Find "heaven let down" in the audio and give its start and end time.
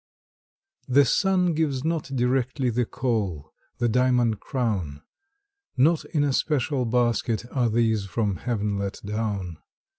8.37-9.57